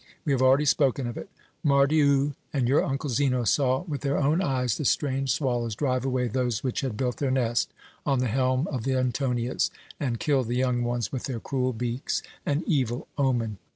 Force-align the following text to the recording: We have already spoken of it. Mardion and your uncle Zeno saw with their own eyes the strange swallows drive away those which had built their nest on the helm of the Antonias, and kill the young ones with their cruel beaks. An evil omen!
We 0.25 0.31
have 0.31 0.41
already 0.41 0.65
spoken 0.65 1.05
of 1.05 1.15
it. 1.15 1.29
Mardion 1.63 2.33
and 2.51 2.67
your 2.67 2.83
uncle 2.83 3.07
Zeno 3.11 3.43
saw 3.43 3.83
with 3.83 4.01
their 4.01 4.17
own 4.17 4.41
eyes 4.41 4.75
the 4.77 4.83
strange 4.83 5.31
swallows 5.31 5.75
drive 5.75 6.03
away 6.05 6.27
those 6.27 6.63
which 6.63 6.81
had 6.81 6.97
built 6.97 7.17
their 7.17 7.29
nest 7.29 7.71
on 8.03 8.17
the 8.17 8.25
helm 8.27 8.67
of 8.69 8.83
the 8.83 8.95
Antonias, 8.95 9.69
and 9.99 10.19
kill 10.19 10.43
the 10.43 10.55
young 10.55 10.81
ones 10.81 11.11
with 11.11 11.25
their 11.25 11.39
cruel 11.39 11.71
beaks. 11.71 12.23
An 12.47 12.63
evil 12.65 13.09
omen! 13.15 13.59